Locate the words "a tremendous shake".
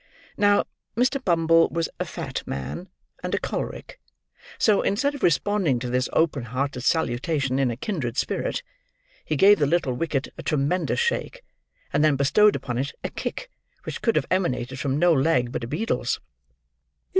10.39-11.43